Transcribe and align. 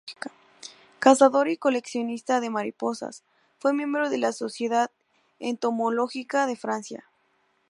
Cazador 0.97 1.47
y 1.47 1.57
coleccionista 1.57 2.39
de 2.39 2.49
mariposas, 2.49 3.23
fue 3.59 3.71
miembro 3.71 4.09
de 4.09 4.17
la 4.17 4.31
Sociedad 4.31 4.89
Entomológica 5.37 6.47
de 6.47 6.55
Francia. 6.55 7.05